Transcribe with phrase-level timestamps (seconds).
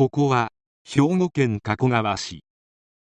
[0.00, 0.48] ここは
[0.82, 2.42] 兵庫県加古川市。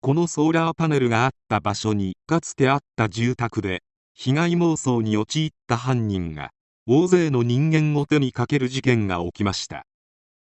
[0.01, 3.85] このソーラーパネルがあった場所にかつてあった住宅で
[4.15, 6.51] 被害妄想に陥った犯人が
[6.89, 9.85] 大勢の人間を手にかける事件が起きました。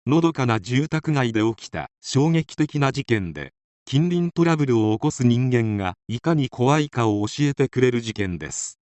[0.05, 3.53] のどかな住宅街で起きた衝撃的な事件で
[3.85, 8.81] 近隣トラブルを起こす人間がいかに怖いかを教えてくれる事件です。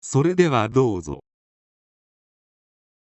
[0.00, 1.20] それではどうぞ。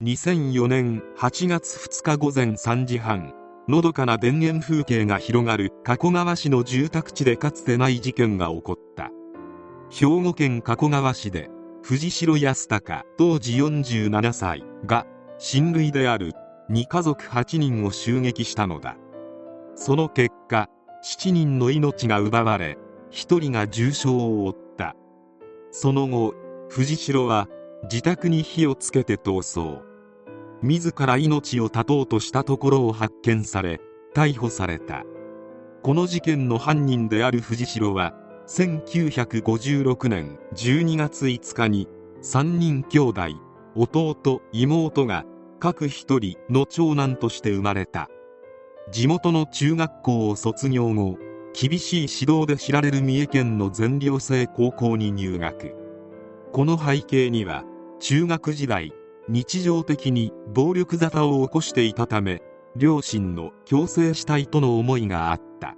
[0.03, 3.33] 2004年8月2日午前3時半
[3.69, 9.09] のどかな田園風景が広がる加古川市の住宅地でかつてない事件が起こった。
[9.89, 11.49] 兵庫県加古川市で
[11.81, 15.05] 藤代康隆当時47歳が
[15.37, 16.33] 親類である
[16.71, 18.97] 2家族8人を襲撃したのだ。
[19.75, 20.69] その結果
[21.03, 22.77] 7人の命が奪われ
[23.11, 24.95] 1人が重傷を負った。
[25.71, 26.33] その後
[26.69, 27.47] 藤代は
[27.83, 29.83] 自宅に火をつけて逃走。
[30.63, 33.81] 自ら命を絶とうとしたところを発見され
[34.15, 35.03] 逮捕された。
[35.81, 38.13] この事件の犯人である藤代は
[38.47, 41.89] 1956年12月5日に
[42.21, 43.21] 3人兄弟
[43.75, 45.25] 弟妹が
[45.59, 48.09] 各一人の長男として生まれた。
[48.89, 51.17] 地元の中学校を卒業後
[51.53, 55.75] 厳しい指導で知られる三重県の全寮制高校に入学。
[56.53, 57.65] この背景には
[57.99, 58.93] 中学時代
[59.29, 62.41] 日常的に暴力沙汰を起こしていたため
[62.75, 65.75] 両親の強制したいとの思いがあった。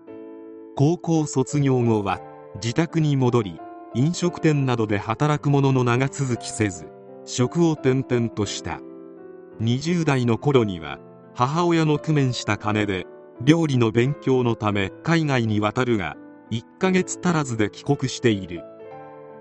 [0.75, 2.19] 高校卒業後は
[2.56, 3.59] 自宅に戻り
[3.94, 6.88] 飲食店などで働くものの長続きせず
[7.25, 8.79] 職を転々とした。
[9.62, 11.00] 20代の頃には
[11.33, 13.06] 母親の工面した金で
[13.41, 16.17] 料理の勉強のため海外に渡るが
[16.51, 18.63] 1ヶ月足らずで帰国している。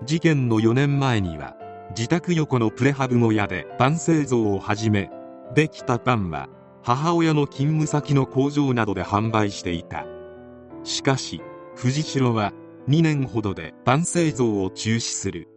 [0.03, 1.55] 事件の4年前には
[1.91, 5.09] 自宅横のプレハブ小屋でパン製造を始め
[5.53, 6.49] できたパンは
[6.83, 10.05] 母親の勤務先の工場などで販売していた。
[10.83, 11.41] しかし
[11.75, 12.53] 藤代は
[12.87, 15.47] 2年ほどでパン製造を中止する。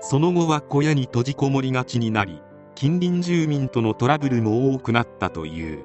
[0.00, 2.40] その後は小屋に閉じこもりがちになり
[2.74, 5.84] 近隣住民とのトラブルも多くなったという。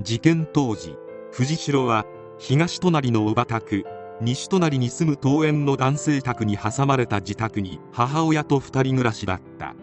[0.00, 0.96] 事件当時
[1.32, 2.04] 藤代は
[2.38, 3.84] 東隣の乳母宅
[4.20, 9.74] 西隣に住む桃園の男性宅に挟まれた自宅に母親と二人暮らしだった。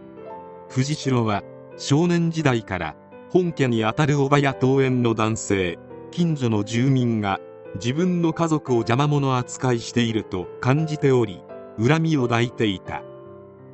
[0.69, 1.43] 藤代は
[1.77, 2.95] 少年時代から
[3.29, 5.79] 本家にあたる叔母や桃園の男性。
[6.11, 7.41] 近所の住民が
[7.75, 11.41] 自分の家族を邪魔者扱いしていると感じており
[11.77, 13.03] 恨みを抱いていた。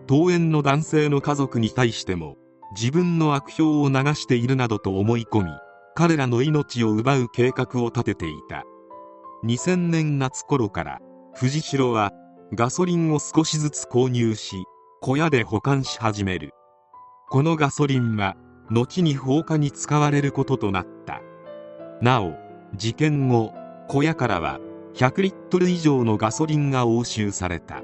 [0.09, 2.37] 桃園の男性の家族に対しても
[2.75, 5.51] 自分の悪評を流しているなどと思い込み
[5.93, 8.63] 彼らの命を奪う計画を立てていた。
[9.43, 10.99] 2000年夏頃から
[11.33, 12.11] 藤代は
[12.53, 14.65] ガソリンを少しずつ購入し
[15.01, 16.51] 小屋で保管し始める。
[17.29, 18.35] このガソリンは
[18.69, 21.21] 後に放火に使われることとなった。
[22.01, 22.35] なお
[22.75, 23.51] 事件後
[23.87, 24.59] 小屋からは
[24.93, 27.81] 100リットル以上のガソリンが押収された。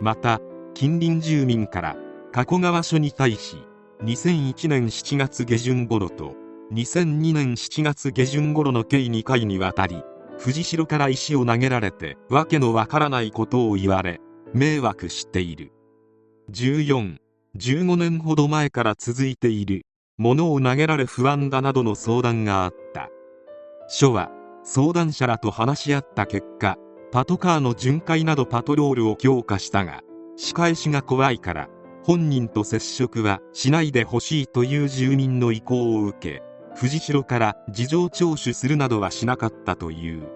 [0.00, 0.40] また
[0.72, 1.96] 近隣住民から
[2.32, 3.56] 加古川署に対し
[4.02, 6.36] 2001年7月下旬頃と
[6.72, 10.02] 2002年7月下旬頃の計2回にわたり
[10.40, 14.20] 藤代から石を投げられてわけのわからないことを言われ
[14.54, 15.70] 迷惑している。
[16.50, 17.18] 14、
[17.56, 19.82] 15年ほど前から続いている。
[20.16, 23.10] 物を投げられ不安だなどの相談があった。
[23.88, 24.30] 署は
[24.64, 26.76] 相談者らと話し合った結果
[27.12, 30.00] パトカーの巡回などパトロールを強化したが
[30.36, 31.68] 仕返しが怖いから
[32.04, 36.42] 本人と接触はしないでほしいという住民の意向を受け
[36.80, 40.26] 藤代から事情聴取するなどはしなかったという。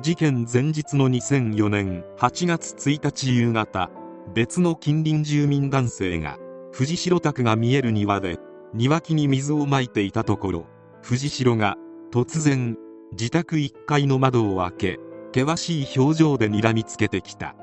[0.00, 3.90] 事件前日の2004年8月1日夕方
[4.34, 6.38] 別の近隣住民男性が
[6.72, 8.38] 藤代宅が見える庭で
[8.72, 10.66] 庭木に水をまいていたところ
[11.02, 11.76] 藤代が
[12.12, 12.78] 突然
[13.12, 14.98] 自宅1階の窓を開け
[15.34, 17.54] 険しい表情で睨みつけてきた。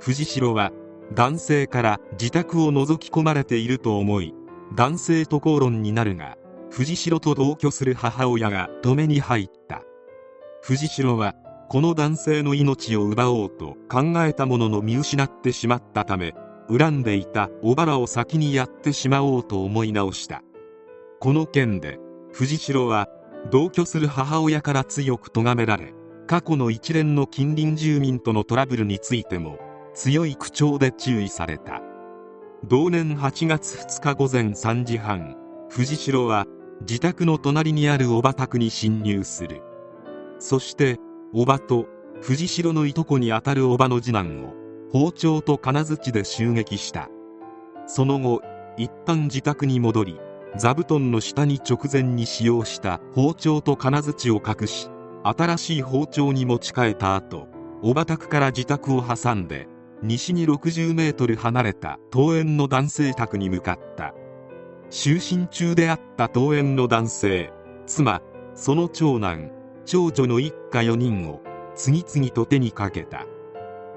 [0.00, 0.72] 藤代は
[1.12, 4.32] 男性から自宅を覗き込まれていると思い
[4.74, 6.38] 男性と口論になるが
[6.70, 9.82] 藤代と同居する母親が止めに入った。
[10.62, 11.34] 藤代は
[11.68, 16.34] この男性の命を奪おうと考えたものの見失ってしまったため
[16.68, 20.42] 恨んでいた小原を先にやってしまおうと思い直した。
[21.20, 21.98] この件で
[22.32, 23.08] 藤代は
[23.50, 25.94] 同居する母親から強く咎められ
[26.26, 29.58] 過去の一連の近隣住民とのトラブルについても
[29.94, 31.80] 強い口調で注意された。
[32.64, 35.36] 同年8月2日午前3時半
[35.68, 36.46] 藤代は
[36.80, 39.62] 自宅の隣にあるおば宅に侵入する。
[40.38, 40.98] そして
[41.32, 41.86] おばと
[42.20, 44.54] 藤代のいとこにあたるおばの次男を
[44.92, 47.08] 包丁と金槌で襲撃した。
[47.86, 48.42] その後
[48.76, 50.20] 一旦自宅に戻り
[50.56, 54.88] 座布団の下に直前に使用した包丁と金槌を隠し
[55.22, 57.48] 新しい包丁に持ち替えた後
[57.82, 59.68] おば宅から自宅を挟んで
[60.02, 64.14] 西に60メートル離れた桃園の男性宅に向かった。
[64.90, 67.52] 就寝中であった桃園の男性
[67.86, 68.22] 妻
[68.54, 69.50] その長男
[69.84, 71.40] 長女の一家4人を
[71.74, 73.26] 次々と手にかけた。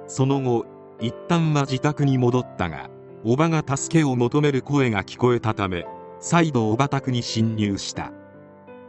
[0.06, 0.66] その後
[1.00, 2.90] 一旦は自宅に戻ったが
[3.24, 5.86] おばが助けを求める声が聞こえたため
[6.20, 8.12] 再度おば宅に侵入した。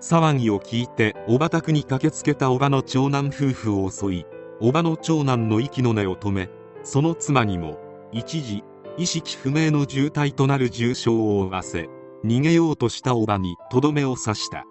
[0.01, 4.27] 騒ぎを聞いておば宅に駆けつけたおばの長男夫婦を襲い
[4.59, 6.49] おばの長男の息の根を止め
[6.83, 7.79] その妻にも
[8.11, 8.65] 一時
[9.01, 11.89] 意識不明の重体となる重傷を負わせ
[12.23, 14.67] 逃げようとしたおばにとどめを刺した。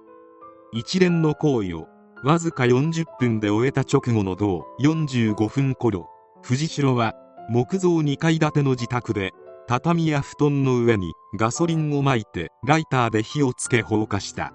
[0.72, 1.88] 一連の行為を
[2.24, 6.12] わずか40分で終えた直後の同45分頃
[6.44, 7.16] 藤代は
[7.50, 9.32] 木造2階建ての自宅で
[9.68, 14.54] 畳や布団の上にガソリンをまいてライターで火をつけ放火した。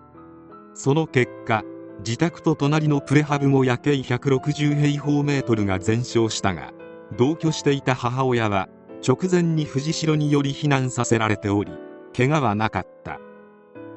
[0.74, 1.64] その結果
[1.98, 6.70] 自宅と隣のプレハブも夜景160平方メートルが全焼したが
[7.18, 8.68] 同居していた母親は
[9.06, 11.72] 直前に藤代により避難させられており
[12.16, 13.18] 怪我はなかった。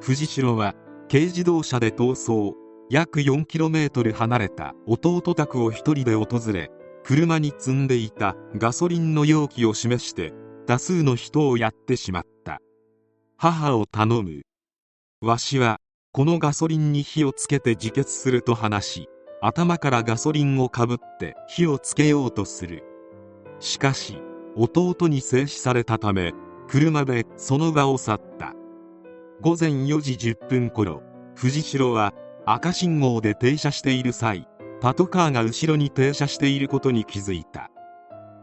[0.00, 0.74] 藤代は
[1.10, 2.54] 軽自動車で逃走。
[2.90, 6.70] 約 4km 離れた弟宅を一人で訪れ
[7.04, 10.32] 車に積んでいたガソリンの容器を示して
[10.66, 12.60] 多数の人をやってしまった。
[13.36, 14.42] 母を頼む。
[15.20, 15.78] わしは
[16.12, 19.08] このガソリンに火をつけて自決すると話し
[19.40, 22.84] 頭からガソリンをかぶって火をつけようとする。
[23.60, 24.18] しかし
[24.60, 26.34] 弟に制止されたため
[26.66, 28.54] 車でその場を去った。
[29.40, 31.00] 午前4時10分頃
[31.36, 32.12] 藤代は
[32.44, 34.48] 赤信号で停車している際
[34.80, 37.70] パトカーが後ろに停車していることに気づいた。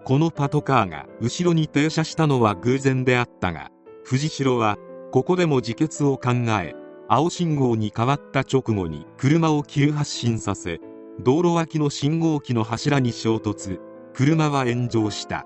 [0.06, 3.70] このパトカーが後ろに停車したのは偶然であったが
[4.06, 4.78] 藤代は
[5.12, 6.32] ここでも自決を考
[6.62, 6.76] え
[7.10, 10.80] 青信号に変わった直後に車を急発進させ
[11.20, 13.80] 道路脇の信号機の柱に衝突。
[14.14, 15.46] 車は炎上した。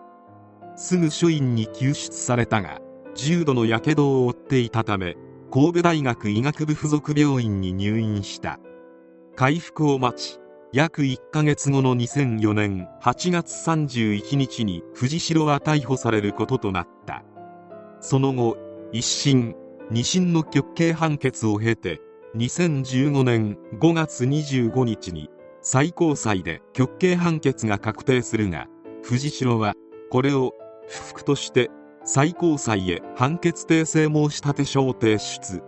[0.79, 2.79] すぐ署員に救出されたが
[3.13, 5.17] 重度のやけどを負っていたため
[5.51, 8.59] 神戸大学医学部附属病院に入院した。
[9.35, 10.39] 回復を待ち
[10.71, 17.25] 約1ヶ月後の2004年8月31日に藤代は逮捕されることとなった。
[17.99, 18.55] その後
[18.93, 19.55] 一審
[19.91, 21.99] 二審の極刑判決を経て
[22.37, 25.30] 2015年5月25日に
[25.61, 28.68] 最高裁で極刑判決が確定するが
[29.04, 29.73] 藤代は
[30.09, 30.54] これを
[30.89, 31.69] 不服として
[32.03, 35.61] 最高裁へ判決訂正申し立て書を提出。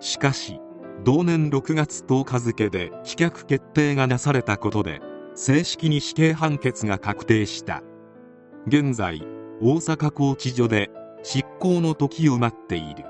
[0.00, 0.60] しかし
[1.04, 5.00] 同年6月10日付で棄却決定がなされたことで
[5.34, 7.82] 正式に死刑判決が確定した。
[8.66, 9.22] 現在
[9.62, 10.90] 大阪拘置所で
[11.22, 13.04] 執行の時を待っている。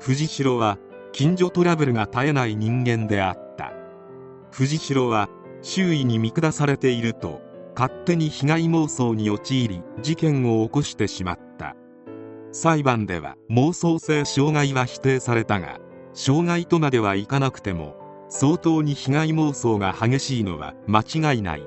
[0.00, 0.78] 藤代は
[1.12, 3.72] 近所トラブルが絶えない人間であった。
[4.52, 5.28] 藤代は
[5.62, 7.40] 周囲に見下されていると
[7.74, 11.76] 勝手に被害妄想に陥り事件を起こしてしまった。
[12.52, 15.80] 裁判では妄想性障害は否定されたが
[16.12, 17.96] 障害とまではいかなくても
[18.28, 21.62] 相当に被害妄想が激しいのは間違いない。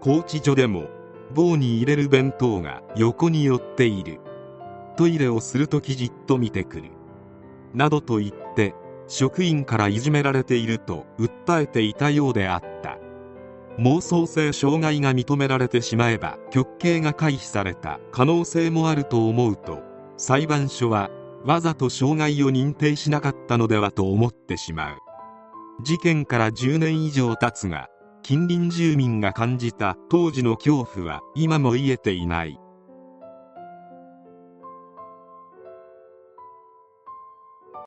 [0.00, 0.88] 拘置所でも
[1.34, 4.20] 棒に入れる弁当が横に寄っている。
[4.96, 6.90] トイレをするときじっと見てくる。
[7.74, 8.74] などと言って
[9.08, 12.98] 職員からいじめられていると訴えていたようであった。
[13.78, 18.00] 妄想性障害が認められてしまえば極刑が回避された。
[18.10, 19.82] 可能性もあると思うと
[20.16, 21.10] 裁判所は
[21.44, 24.96] わざと障害を認定しなかったのではと思ってしまう。
[25.82, 27.88] 事件から10年以上経つが
[28.22, 32.58] 近隣住民が感じた当時の恐怖は今も癒えていない。